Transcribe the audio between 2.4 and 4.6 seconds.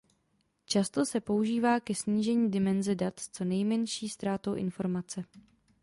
dimenze dat s co nejmenší ztrátou